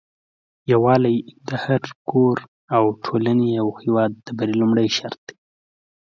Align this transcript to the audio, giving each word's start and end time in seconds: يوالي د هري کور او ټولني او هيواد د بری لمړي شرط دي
يوالي 0.71 1.17
د 1.47 1.49
هري 1.63 1.93
کور 2.09 2.37
او 2.75 2.83
ټولني 3.03 3.51
او 3.61 3.67
هيواد 3.81 4.11
د 4.25 4.27
بری 4.37 4.55
لمړي 4.61 4.87
شرط 4.97 5.21
دي 5.27 5.35